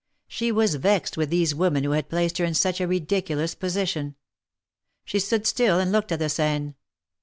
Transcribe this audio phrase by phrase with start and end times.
[0.27, 4.15] She was vexed with these women who had placed her in such a ridiculous position.
[5.05, 6.73] She stood still and looked at the Seine.